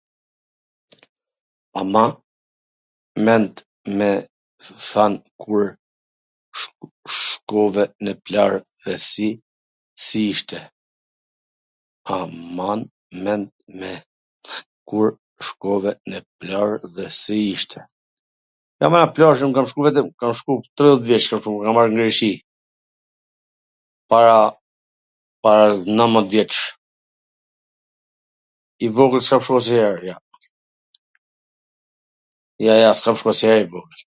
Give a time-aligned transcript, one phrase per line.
[1.79, 2.05] A ma
[3.25, 3.55] mend
[5.41, 5.67] kur
[7.17, 9.29] shkove nw plazh dhe si
[10.33, 10.59] ishte?
[18.81, 22.31] Nw plazh un kam shku, tridhet vjeC kam shku, por ama n Greqi.
[24.11, 24.39] Para,
[25.45, 26.61] para nanmet vjetsh,
[28.85, 30.15] i vogwl s kam shku asnjwher, jo,
[32.65, 33.99] Jo, jo, s kam shku asnjwher i vogwl.